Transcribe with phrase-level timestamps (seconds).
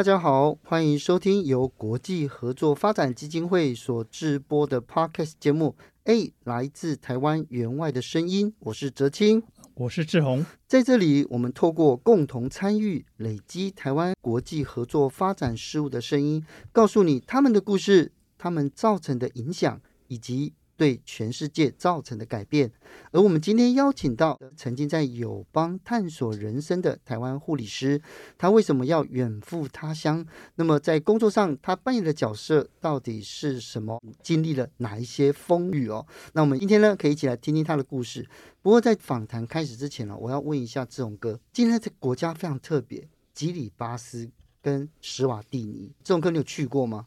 [0.00, 5.76] 大家好，欢迎收听由国际合作发展基金会所制播的 Podcast 节目。
[6.04, 9.42] A 来自台湾员外的声音，我是哲青，
[9.74, 10.46] 我是志宏。
[10.66, 16.42] 在这里，我们透过共同参与，累积台湾国际合作发展事务的声音，
[16.72, 19.78] 告诉你他们的故事，他们造成的影响，
[20.08, 22.72] 以及对全世界造成的改变，
[23.12, 28.00] 而我们今天邀请到曾经在友邦探索人生的台湾护理师，
[28.38, 30.24] 他为什么要远赴他乡？
[30.54, 34.00] 那么在工作上，他扮演的角色到底是什么？
[34.22, 36.06] 经历了哪一些风雨哦？
[36.32, 38.26] 那我们今天呢，可以一起来听听他的故事。
[38.62, 44.30] 不过在访谈开始之前呢，我要问一下志宏哥，今天这国家非常特别，吉里巴斯
[44.62, 47.06] 跟史瓦蒂尼，志宏哥你有去过吗？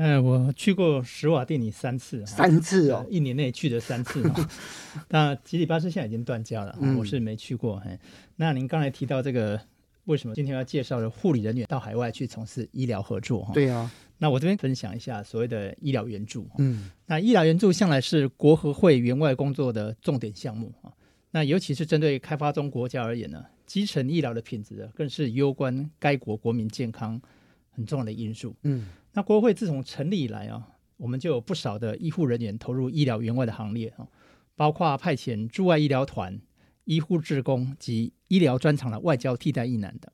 [0.00, 4.24] 呃，我去过史瓦蒂尼三次，三次哦，一年内去的三次。
[5.10, 7.78] 那吉里巴斯现在已经断交了，嗯、我是没去过。
[7.80, 7.98] 嘿，
[8.36, 9.60] 那您刚才提到这个，
[10.04, 13.44] 为什么今天要介绍的护理人员到海外去从事医疗合作？
[13.44, 16.48] 哈对啊，那我这边分享一下所谓的医疗援助。
[16.56, 20.90] 嗯，那医疗援助向来是国合会援外工作的重点项目啊。
[21.30, 27.20] 那尤其是针对开发中国家而言呢，基层医疗的品质更是攸关该国国民健康
[27.70, 28.56] 很重要的因素。
[28.62, 28.86] 嗯。
[29.12, 34.06] 那国合会自从成立以来啊，我们就有不少的医护人员投入医疗援外的行列啊，
[34.54, 36.40] 包括派遣驻外医疗团、
[36.84, 40.10] 医护志工及医疗专长的外交替代役男等。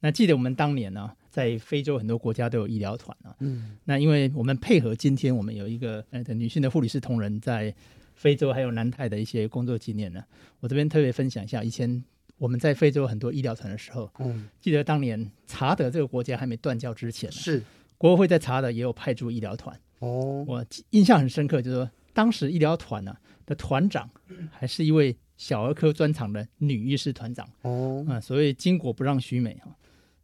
[0.00, 3.34] 那记得我们当年呢，在非洲很多国家都有医疗团啊。
[3.40, 3.76] 嗯。
[3.84, 7.74] 那因为我们配合今天我们有一个呃女性的护理师同仁在
[8.14, 10.22] 非洲还有南太的一些工作经验呢，
[10.60, 12.02] 我这边特别分享一下，以前
[12.38, 17.62] 我们在非洲很多医疗团的时候，嗯，记得当年查德这个国家还没断交之前是。
[17.98, 19.78] 国合会在查的也有派驻医疗团。
[20.00, 24.08] 哦，我印象很深刻，就是说当时医疗团呢的团长
[24.50, 27.48] 还是一位小儿科专长的女医师团长。
[27.62, 29.74] 哦，啊，所谓巾帼不让须眉哈。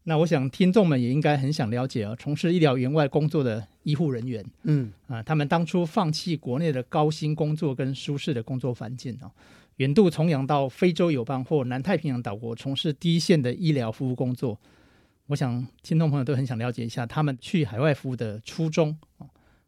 [0.04, 4.92] 那我想听众们也应该很想了解啊，从事医疗援外工作的医护人员，嗯。
[5.06, 9.30] 啊，他们当初放弃国内的高薪工作跟舒适的工作环境啊，
[9.76, 14.58] 远渡重洋到非洲友邦或南太平洋岛国从事第一线的医疗服务工作。
[15.28, 19.26] 我想听众朋友都很想了解一下他们去海外服务的初衷啊，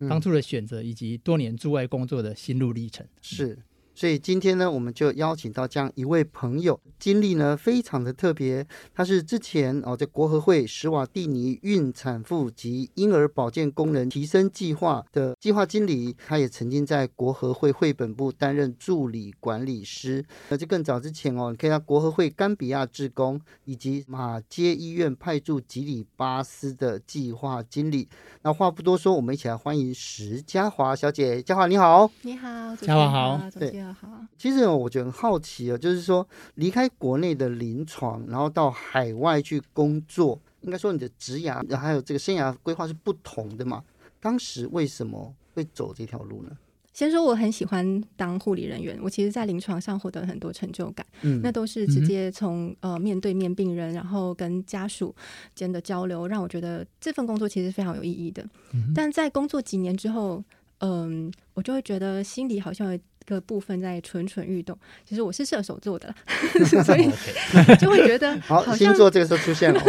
[0.08, 3.06] 当初的选择以及多年驻外工作的心路历程。
[3.22, 3.58] 是。
[3.94, 8.66] 所以今天呢，我们就邀请到这样一位朋友，经历呢非常的特别。
[8.92, 20.24] 他是之前哦在国合会史瓦蒂尼孕产妇及婴儿保健功能提升计划的计划经理，他也曾经在国合会绘本部担任助理管理师。
[20.48, 28.08] 那就更早之前哦，你可以到国合会甘比亚志工以及马街医院派驻吉里巴斯的计划经理。
[28.42, 31.40] 那话不多说，我们一起来欢迎石嘉华小姐。
[31.40, 33.83] 嘉华你好，你好，嘉华好，对。
[33.92, 34.08] 好，
[34.38, 43.82] 其实我觉得很好奇啊，就是说离开国内的临床，然后到海外去工作，应该说你的职涯还有这个生涯规划是不同的嘛？
[44.20, 46.56] 当时为什么会走这条路呢？
[46.94, 55.12] 先说我很喜欢当护理人员，我其实在临床上获得很多成就感，嗯，那都是直接从、嗯、呃面对面病人，然后跟家属
[55.56, 58.46] 间的交流，让我觉得这份工作其实非常有意义的。
[58.72, 60.40] 嗯、但在工作几年之后，
[60.78, 62.98] 嗯、呃，我就会觉得心里好像有。
[63.26, 66.14] 个部分在蠢蠢欲动，其实我是射手座的，
[66.84, 67.10] 所以
[67.80, 69.80] 就会觉得好，好星座这个时候出现了，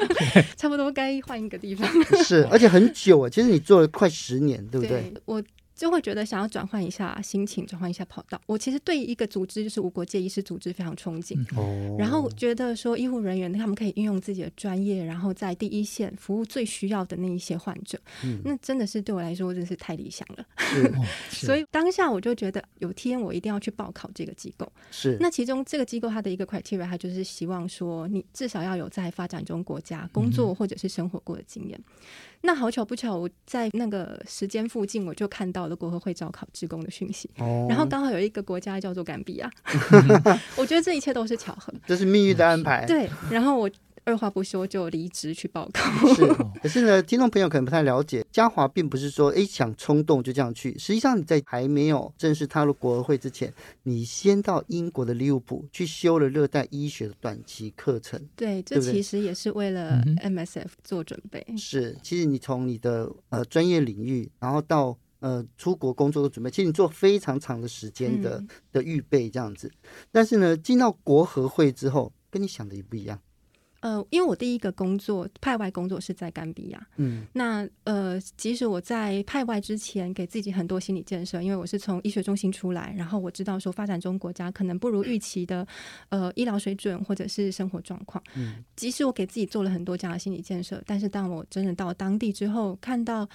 [0.56, 1.88] 差不多该换一个地方。
[2.24, 5.00] 是，而且很久啊，其实你做了快十年，对不对？
[5.00, 5.42] 对我。
[5.78, 8.40] 就会觉得想要转换一下心情，转换一下跑道。
[8.46, 11.38] 我其实对一个组织，就是无国界医师组织非常憧憬。
[11.56, 11.96] 哦。
[11.96, 17.96] 然后觉得说医护人员他们可以运用自己的专业，然后在第一线服务最需要的那一些患者。
[18.24, 18.40] 嗯。
[18.44, 20.44] 那真的是对我来说真是太理想了。
[21.30, 21.46] 是。
[21.46, 24.70] 所以当下我就觉得有天我一定要去报考这个机构。
[24.90, 25.16] 是。
[25.20, 31.78] 那其中这个机构它的一个 criteria，它就是希望说你至少要有在发展中国家工作或者是生活过的经验。
[31.78, 31.94] 嗯
[32.40, 39.50] 那好巧不巧，我在那个时间附近，我就看到了国合会招考职工的讯息，哦、然后刚好有一个国家叫做甘比亚，
[40.56, 42.86] 我觉得这一切都是巧合，这是命运的安排。
[42.86, 43.70] 对，然后我
[44.04, 46.14] 二话不说就离职去报考。
[46.14, 46.26] 是，
[46.62, 50.72] 可是呢，听众朋友可能不太了解，嘉华并不是说哎想冲动就这样去。
[50.78, 58.18] 实际上你在还没有正式踏入国合会之前，你先到英国的利物浦去修了热带医学的短期课程。
[58.34, 61.44] 对，这其实也是为了 MSF 做准备。
[61.46, 69.70] 嗯、是，其实你从你的呃专业领域，然后到呃出国工作的准备，其实你做非常长的时间的、嗯、的预备这样子。
[70.10, 73.18] 但是呢，进到国合会之后，跟你想的也不一样。
[73.80, 85.64] 呃，因为我第一个工作派外工作是在甘比亚，嗯，那呃，即使我在派外之前给自己很多心理建设，因为我是从医学中心出来，然后我知道说发展中国家可能不如预期的
[86.08, 93.28] 呃医疗水准或者是生活状况，嗯，即使我给自己做了很多这样的心理建设，但是当我真的到当地之后，看到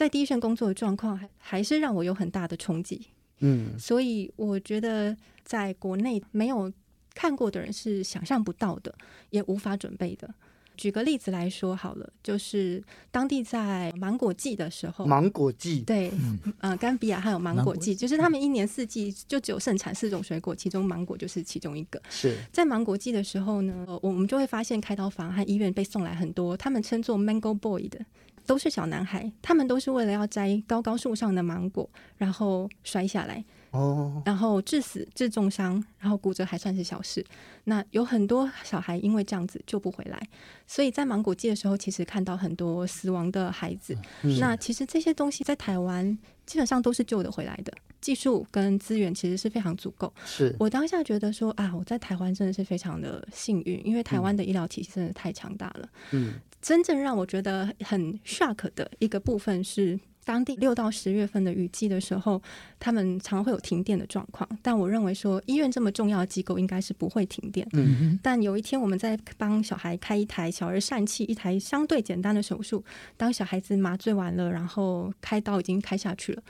[0.00, 3.08] 在第一线工作的状况，还还是让我有很大的冲击，
[3.40, 5.14] 嗯，所以我觉得
[5.44, 6.72] 在国内没有。
[7.12, 8.94] 看过的人是想象不到的，
[9.30, 10.32] 也无法准备的。
[10.76, 22.00] 举个例子来说好了，就是当地在芒果季的时候，芒果季对，嗯、呃，甘比亚还有芒果季，就是他们一年四季就只有盛产四种水果，其中芒果就是其中一个。
[22.08, 27.98] 是在芒果季的时候呢，我们就会发现开刀房和医院被送来很多，他们称作 Mango Boy 的，
[28.46, 33.44] 都是小男孩，他们都是为了要摘高高树上的芒果，然后摔下来。
[33.70, 37.24] 哦，然后致死、致重伤，然后骨折还算是小事。
[37.64, 40.20] 那有很多小孩因为这样子救不回来，
[40.66, 43.96] 所以在芒果季的时候，其实看到很多死亡的孩子。
[44.22, 50.12] 嗯、那其实这些东西在台湾基本上都是救得回来的，技术跟资源其实是非常足够。
[50.24, 55.88] 是我当下觉得说啊，我在台湾真的是非常的幸运，因为台湾的医疗体系真的太强大了。
[56.10, 60.00] 嗯，真正让我觉得很 shock 的一个部分是。
[60.24, 62.40] 当地六到十月份的雨季的时候，
[62.78, 64.48] 他们常会有停电的状况。
[64.62, 67.66] 但我认为说，医院这么重要的机构应该是不会停电。
[67.72, 68.18] 嗯。
[68.22, 72.84] 但有一天，我们在帮小孩开一台小儿疝气，一台相对简单的手术。
[73.16, 76.42] 当小孩子麻醉完了，然后开刀已经开下去了，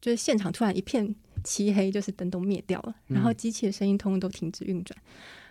[0.00, 4.96] 就是现场突然一片漆黑，就是灯都灭掉了，然后机器的声音通通都停止运转。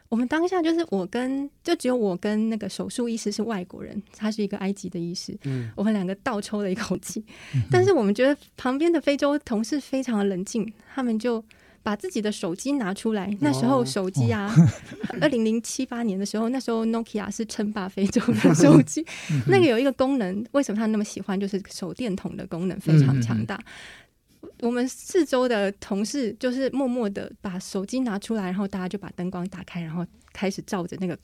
[0.07, 5.35] 我们当下就是我跟就只有我跟那个手术医师是外国人，他是一个埃及的医师。
[5.43, 7.23] 嗯，我们两个倒抽了一口气，
[7.55, 11.43] 嗯、但是我们觉得旁边的非洲同事非常的冷静，他们就
[11.81, 13.35] 把自己的手机拿出来。
[13.41, 14.53] 那时候手机啊，
[15.21, 19.05] 二零零七八年的时候，那时候 Nokia 是称霸非洲的 手机。
[19.47, 21.39] 那个有一个功能，为什么他那么喜欢？
[21.39, 23.55] 就是手电筒的功能非常强大。
[23.55, 23.65] 嗯
[24.61, 31.17] 我们四周的同事就是默默的把手机拿出来，然后大家就把灯光打开，然后开始照着那个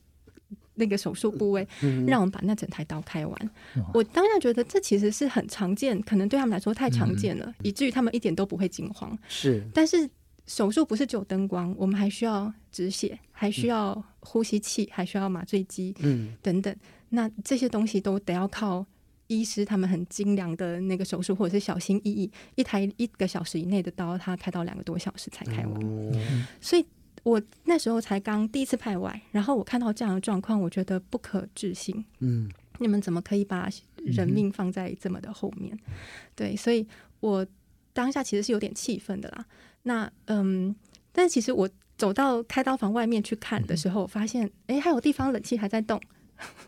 [0.76, 1.68] 那个手术部位，
[2.08, 3.52] 让我们把那整台刀开完。
[3.94, 9.18] 我当下觉得这其实是很常见，可能对他们来说太常见了，以至于他们一点都不会惊慌。
[9.28, 10.10] 是，但是
[10.46, 16.76] 手术不是只有灯光，我们还需要止血，还需要呼吸器，还需要麻醉机，嗯，等等。
[17.10, 18.86] 那这些东西都得要靠。
[19.32, 25.80] 医师他们很精良的那个手术，或者是小心翼翼，一台一个小时以内的刀，他开到两个多小时才开完。
[25.82, 26.86] 嗯、所以
[27.24, 32.04] 我那时候才刚第一次派外，然后我看到这样的状况，我觉得不可置信。
[32.20, 32.50] 嗯，
[32.80, 35.74] 你们怎么可以把人命放在这么的后面？
[35.88, 35.94] 嗯、
[36.36, 36.86] 对，所以
[37.22, 37.48] 我
[37.94, 39.46] 当下其实是有点气愤的啦。
[39.84, 40.76] 那嗯，
[41.14, 46.02] 但是其实我走到开刀房外面去看的时候，发现哎、欸，还有地方冷气还在动。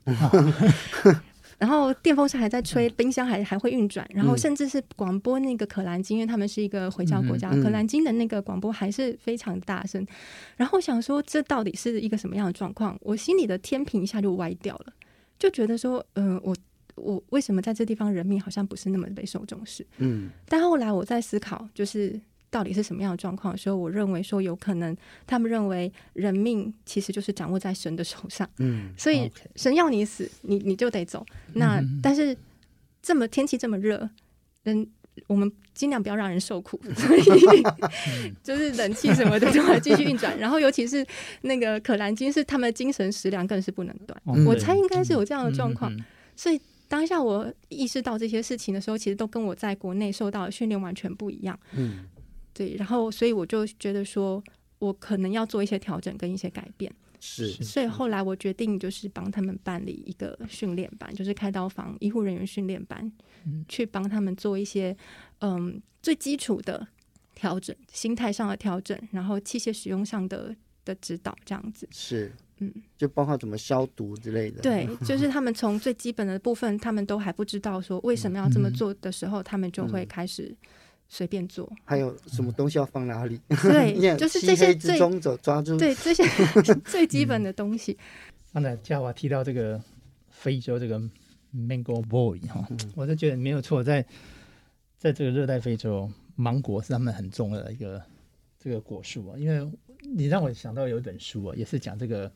[1.63, 10.05] 然后电风扇还在吹，冰箱还还会运转，然后甚至是广播那个可兰经，因为他们是一个回教国家，可兰经的那个广播还是非常大声。
[10.57, 12.97] 然后想说，这到底是一个什么样的状况？
[12.99, 14.93] 我心里的天平一下就歪掉了，
[15.39, 16.55] 就觉得说，嗯、呃，我
[16.95, 19.87] 我为什么在这地方人命好像不是那么被受重视？
[19.99, 22.19] 嗯，但后来我在思考，就是。
[22.53, 24.95] 到底是什么样的状况的时候，我认为说有可能，
[25.25, 31.25] 他们认为人命其实就是掌握在神的手上，嗯，所以神要你死，你你就得走。
[31.53, 32.37] 那但是
[33.01, 34.07] 这么天气这么热，
[34.61, 34.87] 人
[35.25, 37.23] 我们尽量不要让人受苦， 所以
[38.43, 40.37] 就是冷气什么的都还继续运转。
[40.37, 41.03] 然后尤其是
[41.41, 44.21] 那个可兰经，是他们的精神食粮更是不能断。
[44.45, 45.91] 我猜应该是有这样的状况，
[46.35, 52.05] 所以当下我意识到这些事情的时候，其实都跟我在国内受到的训练完全不一样，嗯。
[52.53, 54.43] 对，然后所以我就觉得说，
[54.79, 56.93] 我可能要做一些调整跟一些改变。
[57.25, 63.09] 是，所以后来我决定就是帮他们办理一个训练班，就是开刀房医护人员训练班，
[63.45, 64.95] 嗯、去帮他们做一些
[65.39, 66.85] 嗯最基础的
[67.33, 71.87] 调整，心态上的调整，然后器械使用上的的指导，这样子。
[71.91, 74.61] 是，嗯，就包括怎么消毒之类的。
[74.61, 80.53] 对，就是他们从最基本的部分，他们都还不知道说为什么要这么做的时候，嗯、他们就会开始。
[81.13, 83.39] 随便做，还有什么东西要放哪里？
[83.61, 86.23] 对， 就是这些最中走抓住，对这些
[86.83, 87.95] 最基本的东西。
[88.51, 89.79] 刚才嘉华提到这个
[90.31, 90.99] 非洲这个
[91.55, 94.03] Mango Boy 哈，我就觉得没有错，在
[94.97, 98.01] 在这个热带非洲，芒果是他们很重要的一个
[98.57, 99.37] 这个果树啊。
[99.37, 102.31] 因为你让我想到有一本书啊，也是讲这个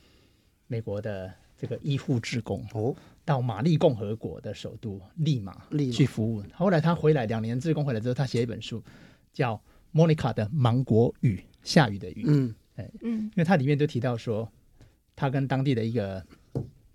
[0.68, 2.96] 美国的这个医护志工哦，
[3.26, 5.62] 到马利共和国的首都利马
[5.92, 6.44] 去服务。
[6.54, 8.84] 后来他回来两年志工回来之后，他写一本书
[9.34, 9.60] 叫。
[9.92, 12.26] 莫妮卡的芒果雨，下雨的雨。
[12.28, 14.48] 嗯，哎，嗯，因为他里面就提到说，
[15.16, 16.24] 他跟当地的一个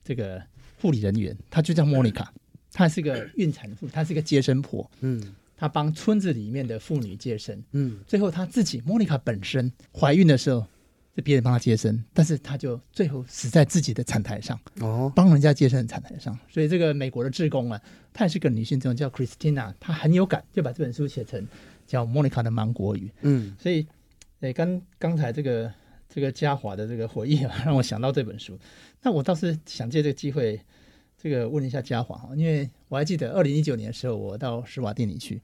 [0.04, 0.40] 这个
[0.80, 2.32] 护理人员，他就叫莫妮卡，
[2.70, 4.88] 她是个孕产妇，她是个接生婆。
[5.00, 7.60] 嗯，她帮村子里面的妇女接生。
[7.72, 10.64] 嗯，最后她自己莫妮卡本身怀孕的时候，
[11.14, 14.58] 是别人帮他接生，但是他就最后死在自己的产台上。
[14.80, 16.38] 哦，帮人家接生的产台上。
[16.48, 17.80] 所以这个美国的志工啊，
[18.12, 21.46] 她也是个女性志工，叫 Christina，她很有感，就把这本书写成。
[21.84, 23.86] 叫莫妮卡的芒果雨，嗯，所以，
[24.40, 25.70] 诶，刚刚才这个
[26.08, 28.58] 这个嘉华的这个回忆啊， 让我想到这本书。
[29.02, 30.58] 那我倒是想借这个机会，
[31.20, 35.42] 这个问一下嘉华哈，因为我还记得二零一九年的时候，我到施瓦蒂尼去，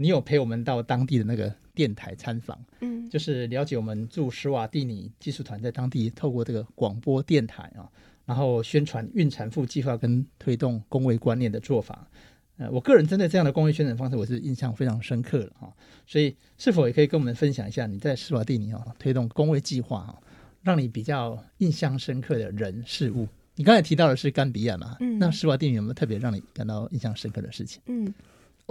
[0.00, 7.84] 你有陪我们到当地的那个电台参访，嗯，就是了解我们驻史瓦蒂尼技术团在当地透过这个广播电台啊，
[8.24, 12.08] 然后宣传孕产妇计划跟推动公卫观念的做法。
[12.56, 15.70] 呃，我个人针对这样的公益宣传方式，我是印象非常深刻的哈。
[16.06, 20.16] 所以，是否也可以跟我们分享一下你在史瓦蒂尼啊推动公卫计划啊，
[20.62, 23.28] 让你比较印象深刻的人事物？
[23.54, 24.96] 你刚才提到的是甘比亚嘛？
[25.00, 27.82] 嗯，那施瓦蒂尼有没有特别让你感到印象深刻的事情？
[27.86, 28.14] 嗯，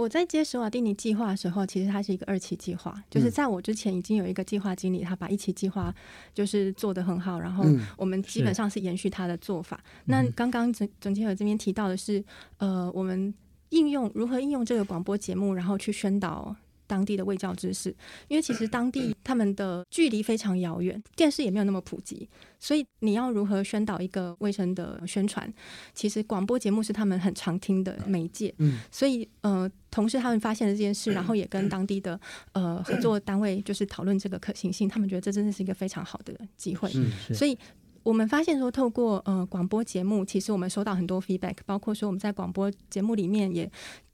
[0.00, 5.94] 我在接史瓦蒂尼计划的时候，其实它是一个二期计划，就是在我之前已经有一个计划经理，他把一期计划
[6.32, 7.64] 就是做得很好，然后
[7.96, 9.78] 我们基本上是延续他的做法。
[9.84, 12.24] 嗯、那刚刚总总监和这边提到的是，
[12.58, 13.34] 呃，我们。
[13.70, 16.52] 应用如何应用这个广播节目，然后去宣导
[16.90, 17.94] 当地的卫教知识？
[18.26, 22.28] 因为其实当地他们的距离非常遥远，电视也没有那么普及，
[22.58, 25.50] 所以你要如何宣导一个卫生的宣传？
[25.94, 28.52] 其实广播节目是他们很常听的媒介。
[28.58, 32.20] 嗯，所以呃，同事他们发现了这件事，然后也跟当地的
[32.52, 36.90] 呃合作单位就是讨论这个可行性，他们觉得这真的是一个非常好的机会。
[37.32, 37.56] 所以。
[38.02, 43.70] 我们发现说，透过呃广播节目，其实我们收到很多 feedback，包括说我们在广播节目里面也。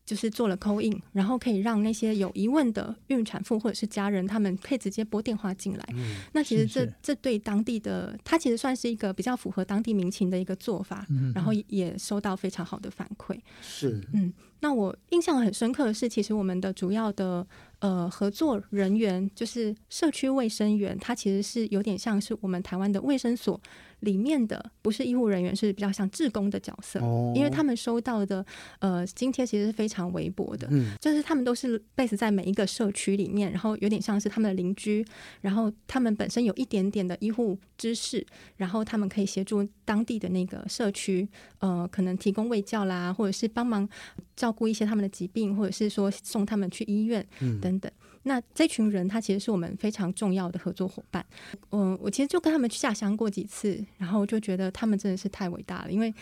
[0.07, 5.85] 就是做了 call in，然后可以让那些有疑问的孕产妇或者是家人，他们可以直接拨电话进来。
[5.95, 11.05] 嗯、那其实这这对当地的，它其实算是一个比较符合当地民情的一个做法。
[11.11, 13.37] 嗯、然后也收到非常好的反馈。
[13.61, 17.45] 是，嗯，那我印象很深刻的是，其实我们的主要的
[17.81, 23.61] 呃合作人员就是社区卫生员，他其实是有点像是我们台湾的卫生所。
[24.01, 28.45] 里面的不是医护人员，是比较像志工的角色，哦、因为他们收到的
[28.79, 35.05] 呃津贴其实是非常微薄的，嗯、就是他们都是 base 在每一个社区里面，然后有点像是他们的邻居，
[35.41, 38.25] 然后他们本身有一点点的医护知识，
[38.57, 41.27] 然后他们可以协助当地的那个社区，
[41.61, 43.89] 呃，可能提供卫教啦，或者是帮忙
[44.37, 47.27] 照顾一些他们的疾病，或者是说送他们去医院
[47.67, 47.91] 等等。
[47.91, 51.25] 嗯那这群人，他其实是我们非常重要的合作伙伴。
[51.71, 56.13] 嗯，我其实就跟他们去下乡过几次，然后就觉得他们真的是太伟大了，因为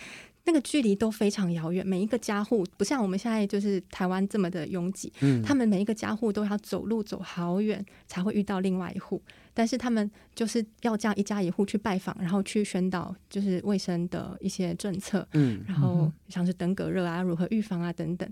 [0.45, 5.11] 那个距离都非常遥远，每一个家户不像我们现在就是台湾这么的拥挤。
[5.23, 9.23] 嗯，他们每一个家户都要走路走好远才会遇到另外一户，
[9.55, 15.27] 但是他们就是要这样一家一户去拜访，然后去宣导就是卫生的一些政策。
[15.33, 18.31] 嗯，然后像是登革热啊，如何预防啊等等，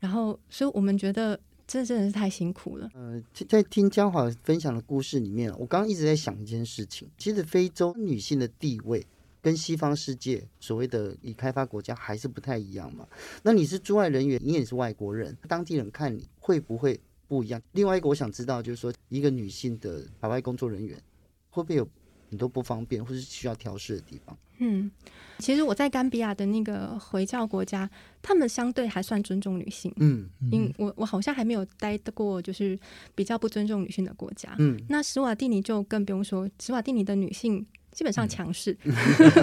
[0.00, 1.38] 然后所以我们觉得。
[1.72, 2.90] 这真的是太辛苦了。
[2.92, 7.08] 呃，在听江华分享的故事里面，我刚刚一直在想一件事情。
[7.16, 9.06] 其实非洲女性的地位
[9.40, 13.08] 跟西方世界所谓的已开发国家还是不太一样嘛。
[13.42, 17.62] 那你是驻外人员，你也是外国人，当地人看你会不会不一样？
[17.72, 21.02] 另外一个我想知道，就是说一个女性的海外工作人员
[21.48, 21.88] 会不会有
[22.28, 24.36] 很多不方便或是需要调试的地方？
[24.62, 24.90] 嗯，
[25.38, 27.90] 其实我在甘比亚的那个回教国家，
[28.22, 29.92] 他们相对还算尊重女性。
[29.96, 32.78] 嗯，因我我好像还没有待得过，就是
[33.14, 34.54] 比较不尊重女性的国家。
[34.58, 37.66] 嗯，那史瓦蒂尼就更不用说，史瓦蒂尼的女性。
[37.92, 38.94] 基本上强势，嗯、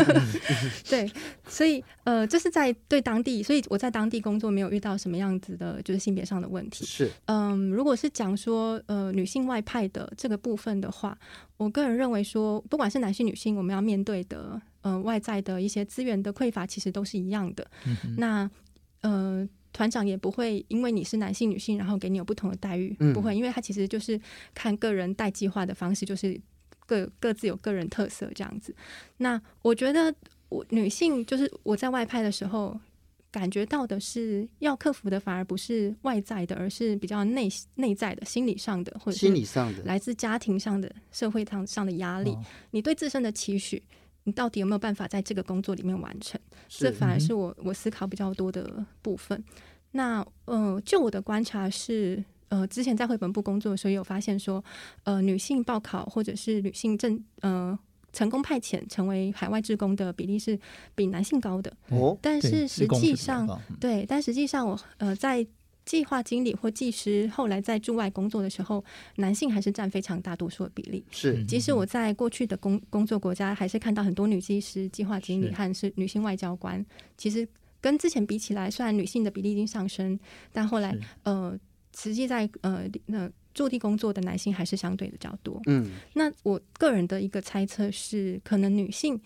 [0.90, 1.08] 对，
[1.48, 6.84] 所以呃，这是在对当地，所以我在当地工作没有遇到什么样子的，就是性别上的问题。
[6.84, 11.16] 是，嗯，如果是讲说呃女性外派的这个部分的话，
[11.58, 17.70] 我个人认为说，不管是男性女性，我们要面对的呃外在的一些资源的匮乏，其实都是一样的。
[17.86, 18.50] 嗯、那
[19.02, 24.20] 呃团长也不会因为你是男性女性，然后给你有不同的待遇，嗯、不会，因为他其实就是
[24.54, 26.40] 看个人带计划的方式，就是。
[26.90, 28.76] 各各自有个人特色，这样子。
[29.18, 30.12] 那我觉得，
[30.50, 32.76] 我女性就是我在外派的时候，
[33.30, 42.32] 感觉到的是要克服的，反而不是外在的，而是比较内内在的、心理上的，或者心理上的来自家庭上的、社会上上的压力。
[42.32, 43.84] 哦、你对自身的期许，
[44.24, 46.40] 你到底有没有办法在这个工作里面完成？
[46.68, 49.44] 这反而是我我思考比较多的部分。
[49.92, 54.64] 那呃，就我的观察是，呃，之前在绘本部工作的时候，有发现说，
[55.04, 57.78] 呃，女性报考或者是女性正呃
[58.14, 60.60] 成功派遣成为海外职工的比例是
[60.94, 61.76] 比男性高的。
[61.90, 63.48] 哦，但是实际上，
[63.80, 65.46] 对，但实际上我呃在
[65.89, 71.03] 计划经理或技师后来在驻外工作的时候，男性还是占非常大多数的比例。
[71.10, 76.86] 是，即使我在过去的工工作国家，还是看到很多女技师、计划经理和是女性外交官，
[77.17, 77.48] 其实。
[77.81, 80.19] 跟之前比起来，虽然女性的比例已经上升，
[80.51, 80.93] 但后来
[81.24, 81.58] 呃，
[81.98, 85.62] 实际在呃那驻地工作的男性还是相对的较多。
[85.65, 89.17] 嗯，那我个人的一个猜测是，可能女性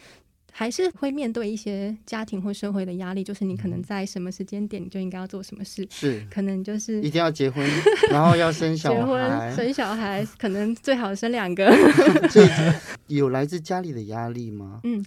[0.56, 7.68] 还是会面对一些家庭或社会的压力，就是你可能在什么时间点你就应该要做什么事，是可能就是一定要结婚，
[8.12, 11.70] 然后要生小孩，结婚生小孩，可能最好生两个。
[12.30, 12.48] 这
[13.08, 14.82] 有来自家里的压力吗？
[14.84, 15.04] 嗯。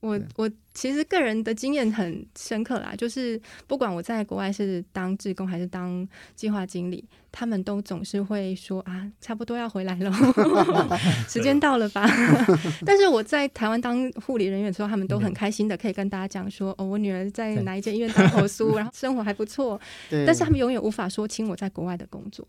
[0.00, 10.12] 我我其实个人的经验很深刻啦，就是不管我在国外是当志工还是当计划经理，他们都总是会说啊，差不多要回来了，
[11.28, 12.08] 时间到了吧？
[12.86, 19.80] 但是我在台湾当护理人员的时候，他们都很开心的可以跟大家讲说，哦，我女儿在哪一间医院当后苏，然后生活还不错。
[20.24, 22.46] 但是他们永远无法说清我在国外的工作。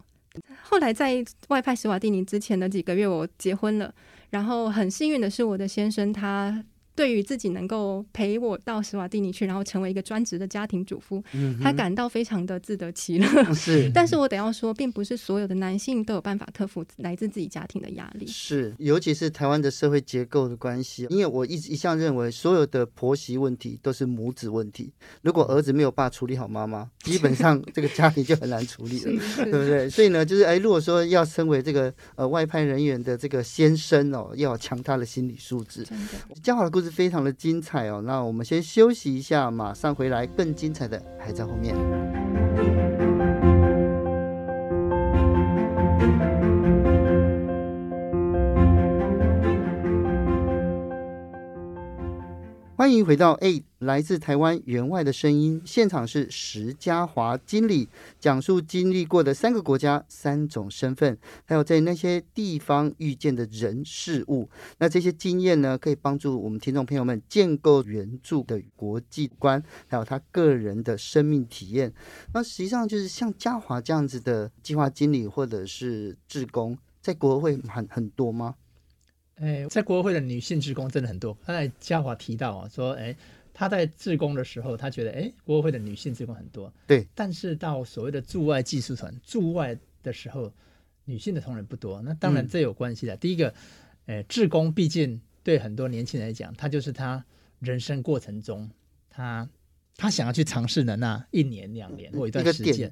[0.62, 3.91] 后来在外派史瓦蒂尼之前的几个月，我结婚了，
[4.29, 6.63] 然后很幸运的是，我的先生他。
[7.00, 13.53] 对于自己能够陪我到史瓦蒂尼去，然后成为一个专职的家庭主妇，嗯、他感到非常的自得其乐。
[13.53, 18.27] 是， 但是我得要说，并不是所有的男性都有办法克服来自自己家庭的压力。
[18.27, 24.91] 是，尤其是台湾的社会结构的关系，因为我一直一向认为，所有的婆媳问题都是母子问题。
[25.22, 29.13] 如果儿子没有爸处理好妈妈，基本上这个家庭就很难处理了，
[29.46, 29.89] 对不对？
[29.89, 35.84] 所以呢，就是哎，如果说要成为这个呃外派人员的这个先生哦，要有强大的心理素质。
[35.84, 36.88] 真的，嘉华的故事。
[36.89, 41.75] 非常的精彩哦，那我们先休息一下，马上回来，更精彩的还在后面。
[52.79, 53.61] 欢迎回到 A。
[53.79, 57.89] 来自台湾援外的声音，现场是石嘉华经理
[58.22, 64.50] 讲述经历过的三个国家、三种身份，还有在那些地方遇见的人事物。
[64.77, 71.94] 那这些经验呢，可以帮助我们听众朋友们建构援助的国际观，还有他个人的生命体验。
[72.33, 78.55] 那实际上就是像嘉华这样子的计划经理或者是志工，在国会很很多吗？
[79.39, 81.33] 哎，在国会的女性职工真的很多。
[81.45, 83.15] 刚才嘉华提到啊，说哎。
[83.51, 87.05] 他在志工的时候，他觉得哎，国会的女性职工很多，对。
[87.13, 90.49] 但是到所谓的驻外技术团驻外的时候，
[91.03, 92.01] 女性的同仁不多。
[92.01, 93.15] 那当然这有关系的。
[93.15, 93.53] 嗯、第一个，
[94.05, 97.21] 哎，志工毕竟对很多年轻人来讲，他就是他
[97.59, 98.69] 人生过程中
[99.09, 99.49] 他
[99.97, 102.89] 他想要去尝试的那一年两年或一段时间，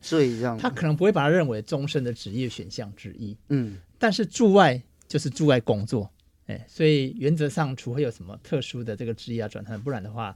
[0.60, 3.38] 他可能不会把它认为终身的职业选项之一。
[3.47, 3.77] 嗯。
[3.97, 6.12] 但是驻外就是驻外工作，
[6.47, 10.36] 哎，所以原则上，除非有什么特殊的这个职业转换，不然的话。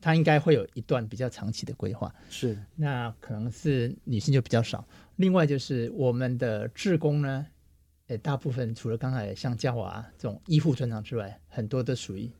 [0.00, 4.86] 他应该会有一段比较长期的规划，是那可能是女性就比较少。
[5.16, 7.44] 另外就是我们的志工呢，
[8.06, 12.30] 哎，大部分除了刚才像嘉华这种医护专长之外，很多都属于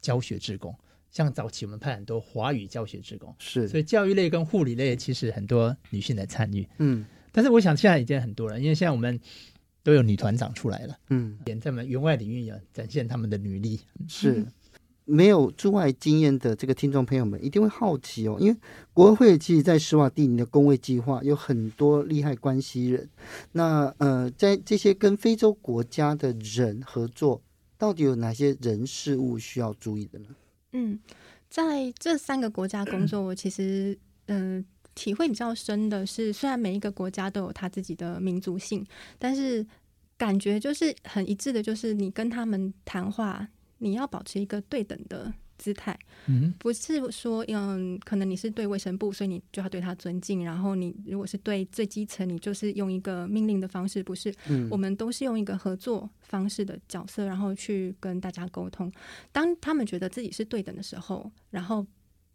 [0.00, 0.72] 教学志工。
[1.10, 6.68] 像早期我们派很多华语教学职工，是，所以教育类跟护理类其实很多女性来参与。
[6.78, 9.18] 嗯，但是我想现在已经很多了，因为现在我们
[9.88, 14.32] 都有女团长出来了，嗯，也在我们员外领域也展现他们的女力，是。
[14.32, 14.46] 嗯
[15.10, 18.58] 没有驻外经验的这个听众朋友们一定会好奇哦，因为
[18.92, 23.08] 国会其实，在史瓦蒂尼的工位计划有很多利害关系人。
[23.52, 27.40] 那呃，在这些跟非洲国家的人合作，
[27.78, 30.26] 到底有哪些人事物需要注意的呢？
[30.72, 30.98] 嗯，
[31.48, 34.64] 在这三个国家工作，我其实嗯、呃、
[34.98, 38.84] 体会比较深的是，虽然每一个国家都有他自己的民族性，
[39.18, 39.64] 但是
[40.16, 43.48] 感觉就是很一致的，就是你跟他们谈话。
[43.80, 50.44] 你要保持一个对等的姿态，嗯，不是说，嗯，可能你是对卫生部，所以你就要对他尊敬。
[50.44, 54.34] 然后你如果是对最基层，你就是用一个命令的方式，不是？
[54.48, 58.90] 嗯，我们都是用一个合作方式的角色，然后去跟大家沟通。
[59.30, 61.86] 当他们觉得自己是对等的时候，然后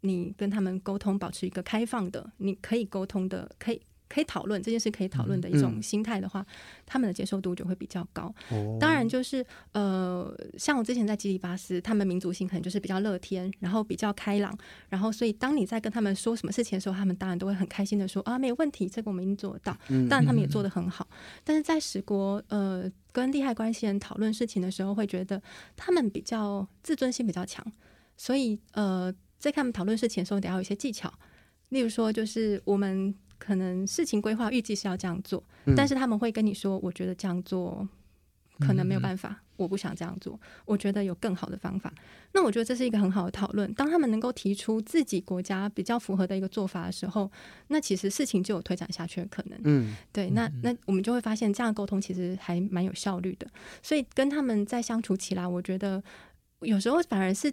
[0.04, 3.80] 你跟他们沟通，保持一个开放的，你可以沟通的，可以。
[4.06, 6.46] 可以讨论这件事，可以讨论的一种心态的话，嗯、
[6.86, 8.32] 他们的接受度就会比较高。
[8.50, 14.56] 哦、当然，就是呃，像我之前在基里巴斯，他们民族性可能就是比较乐天，然后比较开朗，
[14.88, 19.76] 然后所以当你在跟他们说什么事情的时候，他们当然都会很开心的说啊，没有问题，这个我们已经做得到。
[20.08, 21.08] 当然，他们也做得很好。
[21.10, 25.42] 嗯、但是在十国，呃，跟利害关系人讨论事情的时候，会觉得
[25.74, 27.66] 他们比较自尊心比较强，
[28.16, 29.12] 所以呃，
[29.44, 31.12] 在他们讨论事情的时候，得要有一些技巧。
[31.68, 37.86] 例如说，就是我们可能事情规划预计是要这样做，嗯、但是他们会跟你说，我觉得这样做
[38.60, 39.28] 可能没有办法。
[39.30, 41.94] 嗯我不想这样做，我觉得有更好的方法。
[42.32, 43.72] 那我觉得这是一个很好的讨论。
[43.74, 47.30] 当他们能够提出自己国家比较符合的一个做法的时候，
[47.68, 49.56] 那其实事情就有推展下去的可能。
[49.62, 50.28] 嗯，对。
[50.30, 53.46] 那那我们就会发现，这样沟通其实还蛮有效率的。
[53.80, 56.02] 所以跟他们在相处起来，我觉得
[56.62, 57.52] 有时候反而是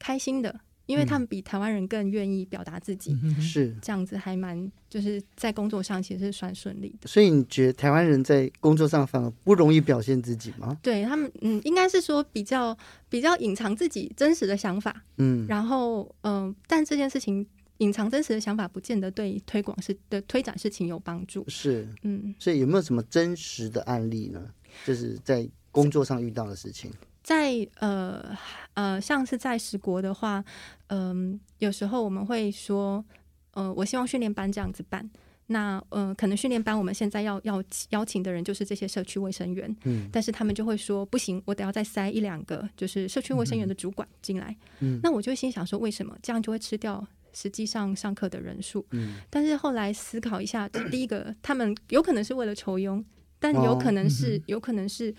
[0.00, 0.58] 开心的。
[0.86, 7.08] 因为他们比台湾人更愿意表达自己，是、嗯、这样子，还蛮就是在工作上其实是算顺利的。
[7.08, 10.78] 所以你觉得台湾人在工作上反而不容易表现自己吗？
[10.82, 12.76] 对他们，嗯，应该是说比较
[13.08, 17.46] 比较隐藏自己真实的想法，嗯，然后嗯、呃，但这件事情
[17.78, 21.44] 隐藏真实的想法，不见得对推广是的推展事情有帮助。
[21.48, 24.40] 是，嗯，所以有没有什么真实的案例呢？
[24.84, 26.90] 就是在工作上遇到的事情。
[27.26, 28.38] 在呃
[28.74, 30.44] 呃，像是在十国的话，
[30.86, 33.04] 嗯、呃，有时候我们会说，
[33.50, 35.10] 呃，我希望训练班这样子办。
[35.48, 44.56] 那呃，可能训练班我们现在要要邀请的人就是这些社区卫生员，嗯，但是他们就会说不行，我得要再塞一两个就是社区卫生员的主管进来。
[44.78, 48.86] 嗯，那我就心想说，为什么这样就会吃掉实际上上课的人数？
[48.92, 53.02] 嗯，但是后来思考一下，第一个，他们有可能是为了酬庸，
[53.40, 55.12] 但有可能是、有可能是。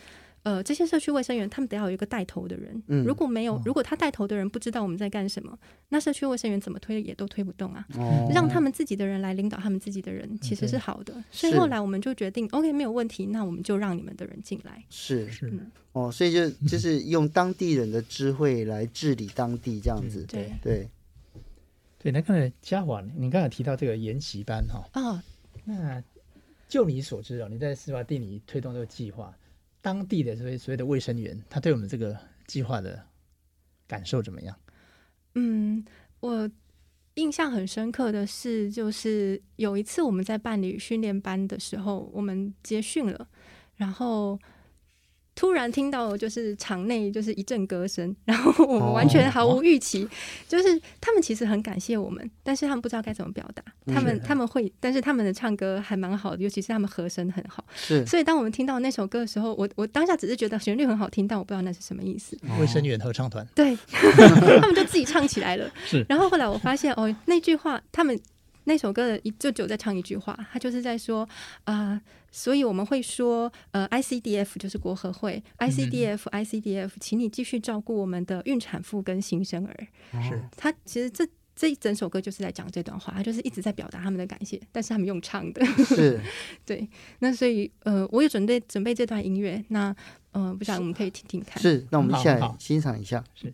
[0.47, 7.85] 呃，这些社区卫生员他们得要有一个带头的人，嗯、如果没有，如果他带头的人不知道我们在干什么，那社区卫生员怎么推也都推不动啊。
[7.97, 11.13] 哦、让他们自己的人来领导他们自己的人，其实是好的。
[11.15, 14.81] Okay, 所以后来我们就决定，OK，没有问题，那我们就让你们的人进来。
[14.89, 20.23] 是是、嗯、哦，所以就就是用当地人的智慧来治理当地这样子。
[20.29, 20.89] 对对对，
[21.99, 22.11] 对。
[22.13, 25.21] 那刚才嘉华，你刚才提到这个研习班哈，哦，
[25.65, 26.01] 那
[26.69, 29.35] 就你所知哦，你在司法地里推动这个计划。
[29.87, 33.01] 当地的所谓所谓的卫生员，他对我们这个计划的
[33.87, 34.53] 感受怎么样？
[35.35, 35.85] 嗯，
[36.19, 36.51] 我
[37.13, 43.29] 印象很深刻的是，就是有一次我们在办理训练班的时候，我们接训了，
[43.77, 44.37] 然后。
[45.37, 50.09] 突然听到就是场内就是一阵歌声， 然后我们完全毫无预期，哦、
[50.47, 53.63] 就是他们其实很感谢我们，但是他们不知道该怎么表达。
[53.93, 57.63] 他们他们会，但是他们的唱歌还蛮好的，尤其是他们和声很好。
[57.75, 62.35] 是，所以当我们听到那首歌的时候，我我当下只是觉得旋律很好听，但我不知道那是什么意思。
[62.59, 63.77] 卫生员合唱团，对，
[64.59, 65.69] 他们就自己唱起来了。
[65.85, 68.19] 是，然后后来我发现哦，那句话他们。
[68.69, 71.23] 那首歌的一就只有在唱一句话，他就是在说
[71.63, 72.01] 啊、呃，
[72.37, 79.75] 所以我们会说，呃，ICDF 就是国合会，ICDF，ICDF，请你继续照顾我们的孕产妇跟新生儿。
[80.21, 85.65] 是，他其实这这一整首歌就是在讲这段话，他就是一直在表达他们的感谢，但是他们用唱的。
[85.65, 86.21] 是，
[86.63, 86.87] 对。
[87.17, 89.95] 那所以呃，我有准备准备这段音乐，那
[90.33, 91.59] 呃，不晓得我们可以听听看。
[91.59, 93.23] 是，那我们一起来欣赏一下。
[93.33, 93.51] 是。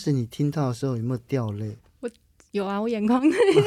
[0.00, 1.76] 时你听到的时候有没有掉泪？
[2.00, 2.10] 我
[2.52, 3.22] 有啊，我眼眶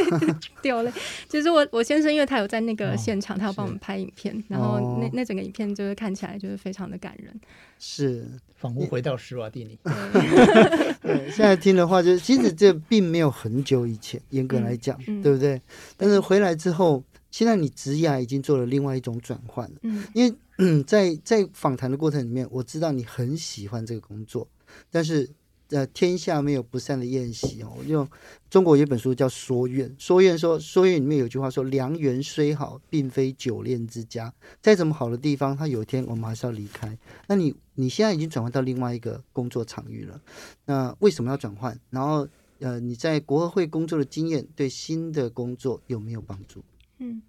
[0.61, 0.91] 掉泪。
[1.29, 7.39] 其实我我先生因为他有在那个现场，哦、他要帮我们拍影片，然后那那整个影片就是看起来就是非常的感人，
[7.79, 9.79] 是仿佛回到施瓦蒂尼。
[11.01, 15.61] 对，现在听的话，就是其实这并没有很久以前，严格来讲，嗯、对不对？
[15.95, 19.75] 但是回来之后，现在你职涯已经做了另外一种转换了。
[19.83, 24.45] 嗯，因为嗯，在在访谈的过程里面，我知道你很喜欢这个工作，
[24.91, 25.29] 但是。
[25.73, 27.73] 呃，天下没有不散的宴席哦。
[27.75, 28.07] 我用
[28.47, 34.31] 中国有一本书叫《说愿》，《说愿》说，《说愿》里面有句话说：“良缘虽好，并非久恋之家。
[34.61, 36.95] 再怎么好的地方，他有一天我们还是要离开。”
[37.27, 40.21] 那你你现在已经转换到另外一个工作场域了，
[40.65, 41.75] 那为什么要转换？
[41.89, 42.27] 然后
[42.59, 46.63] 呃，你在国合会工作的经验，对新的工作有没有帮助？
[46.99, 47.19] 嗯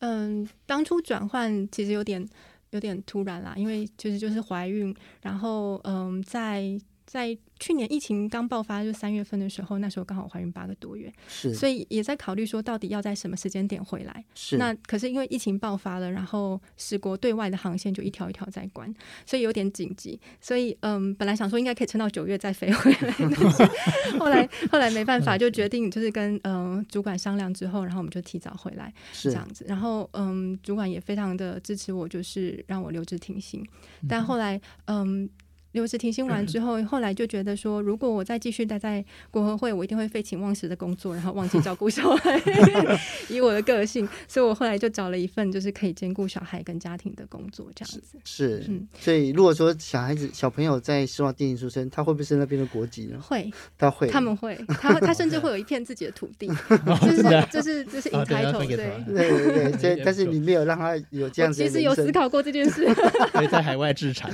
[0.00, 2.28] 嗯，当初转换其实有点
[2.70, 6.76] 有点突然啦，因为就是就是怀孕，然后嗯，在。
[7.06, 14.24] 在去年疫情刚爆发，就三月份的时候，那时候刚好怀孕八个多月，是，所以也在考虑说，到底要在什么时间点回来。
[14.34, 18.92] 是，那可是因为疫情爆发了，然后使国对外的航线就一条一条在关，
[19.24, 20.18] 所以有点紧急。
[20.40, 23.64] 所以嗯，本来想说应该可以撑到九月再飞回来，但是
[24.18, 29.64] 后来后来没办法，就决定就是跟嗯主管商量之后，然后我们就提早回来，是这样子。
[29.68, 33.64] 然后嗯，主管也非常的支持我，就是让我留职停薪。
[34.08, 35.28] 但后来嗯。
[35.74, 42.40] 留职停薪完之后，后来就觉得说，如果我再继续待在国合会，我一定会废寝忘食的工作，然后忘记照顾小孩。
[43.28, 48.00] 以我的个性，所以我后来就找了一份就是可以兼顾小孩跟家庭的工作，这样子。
[48.24, 53.20] 是，是嗯，所以如果说小孩子小朋友在希望电影出生，他会不会是那边的国籍呢？
[53.20, 56.46] 会，他会，他们会， 他他甚至会有一片自己的土地，
[57.02, 61.60] 就是就是就是 entitle，对对对对，但是你没有让他有这样子。
[61.60, 62.86] 其实有思考过这件事，
[63.32, 64.32] 可以在海外置产。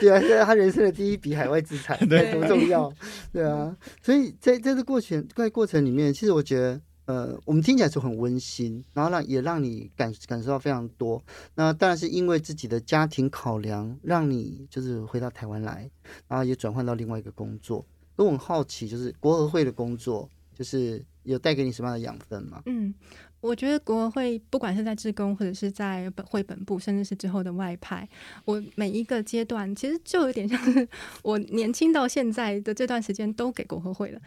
[0.00, 0.20] 对啊。
[0.42, 2.90] 他人生的第一笔海外资产， 对，多重要，
[3.30, 3.76] 对啊。
[4.02, 11.22] 所以在在这过程在过程里面，其实我觉得，呃，我们听起来是很温馨，然后让也让你感感受到非常多。
[11.54, 15.90] 那当然是因为自己的家庭考量，让你就是回到台湾来，
[16.26, 17.84] 然后也转换到另外一个工作。
[18.16, 22.62] 我很好奇，就是国合会的工作，就是有带给你什么样的养分吗？
[22.66, 22.94] 嗯。
[23.44, 28.08] 我觉得国合会不管是在志工，或者是在本会本部，甚至是之后的外派，
[28.46, 30.88] 我每一个阶段其实就有点像是
[31.22, 34.20] 我年轻到现在的这段时间都给国合会了。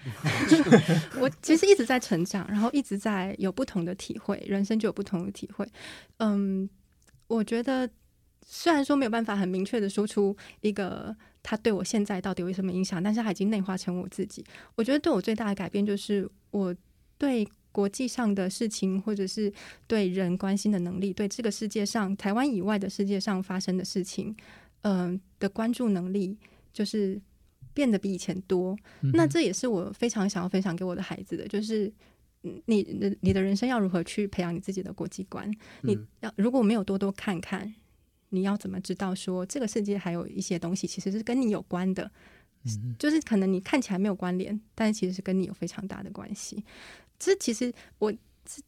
[1.19, 5.67] 我其实一直在成长，然后一直在有不同的体会，人生就有不同的体会。
[6.17, 6.69] 嗯，
[7.25, 7.89] 我觉得
[8.45, 14.45] 虽然说没有办法很明确的说出一个他对我现在到底有什么影响，但是他已经内化成我自己。
[14.75, 16.75] 我觉得对我最大的改变就是我
[17.17, 17.47] 对。
[17.77, 19.53] 国际上的事情，或者是
[19.85, 24.35] 对人关心的能力，对这个世界上台湾以外的世界上发生的事情，
[24.81, 26.35] 嗯、呃、的关注能力，
[26.73, 27.21] 就是
[27.75, 28.75] 变得比以前多。
[29.01, 31.93] 嗯、那这也是我非常想要分享给我的孩子的，就是
[32.65, 35.47] 你的你的人生要如何去培养你自己的国际观？
[35.83, 37.71] 你要如果没有多多看看，
[38.29, 42.09] 你要怎么知道说这个世界还有一些东西其实是跟你有关的？
[42.65, 46.65] 嗯、就是可能你看起来没有关联，但是其实是跟你有非常大的关系。
[47.19, 48.13] 这其实我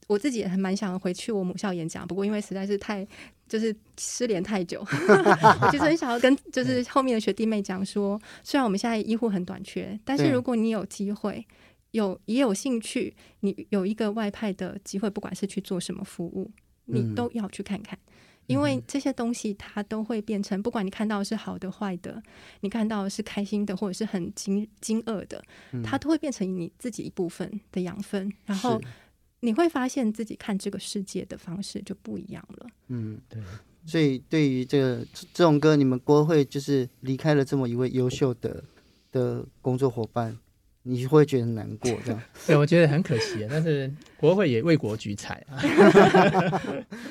[0.06, 3.06] 我自己也还蛮想回去我母校演讲，不过因为实在是太
[3.48, 11.44] 就是失联太久， 我其实很想要跟就是后面的学弟妹讲说，虽然我们现在医护很短缺，但是如果你有机会，
[11.92, 16.50] 有也有兴趣，你有一个外派的机会，不管是去做什么服务，
[16.84, 17.98] 你都要去看看。
[18.50, 22.22] 因为这些东西，它都会变成，不管你看到的是好的、坏的，
[22.60, 25.42] 你看到的是开心的，或者是很惊惊愕的，
[25.84, 28.32] 它都会变成你自己一部分的养分。
[28.44, 28.80] 然后
[29.40, 32.66] 你会发现自己看这个世界的方式就不一样了。
[32.88, 33.40] 嗯，对。
[33.86, 38.62] 所以对于这个这种哥，你们国会就是离开了这么一位优秀的
[39.10, 40.36] 的工作伙伴，
[40.82, 42.22] 你会觉得难过这样？
[42.46, 45.56] 对，我觉得很可惜，但是国会也为国举才啊。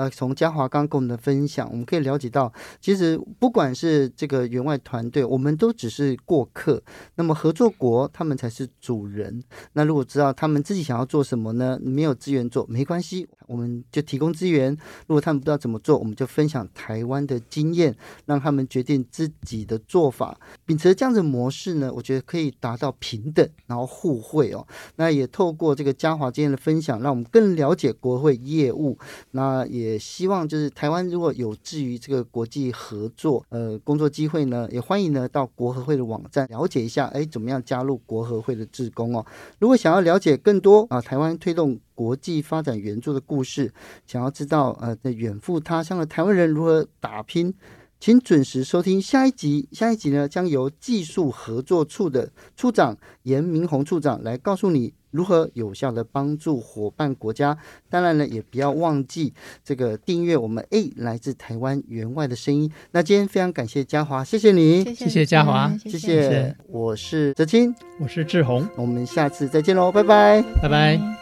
[0.00, 6.82] 呃，从嘉华刚跟我们的分享，我们可以了解到，其实不管是这个员外团队，我们都只是过客。
[7.16, 9.44] 那么合作国他们才是主人。
[9.74, 11.78] 那如果知道他们自己想要做什么呢？
[11.82, 14.70] 没有资源做没关系，我们就提供资源。
[15.08, 20.38] 如果他们不知道怎么做，我们就分享台湾的经验，让他们决定自己的做法。
[20.64, 24.64] 秉持这样的模式呢，我觉得可以达到平等，然后互惠哦。
[24.96, 28.96] 那也透过这个嘉华今天的分享，让我们更了解国会业务。
[29.32, 29.80] 那也。
[29.90, 39.26] 也希望就是台湾如果有志于这个国际合作呃工作机会呢，也欢迎呢到国合会的网站了解一下，哎，怎么样加入国合会的志工哦？
[39.58, 43.70] 如果想要了解更多啊，台湾推动国际发展援助的故事，
[44.06, 47.52] 想要知道呃在远赴他乡的台湾人如何打拼，
[48.00, 49.68] 请准时收听下一集。
[49.70, 54.94] 下一集呢，将由技术合作处的处长严明宏处长来告诉你。
[55.10, 57.58] 如何有效的帮助伙伴国家？
[57.88, 59.34] 当然了，也不要忘记
[59.64, 62.70] 这个订阅我们 A 来自台湾员外的声音。
[62.92, 66.56] 那今天非常感谢嘉华，谢谢你，谢谢嘉华，谢谢。
[66.68, 71.19] 我是哲青，我是志宏，我们下次再见喽，拜拜，拜拜。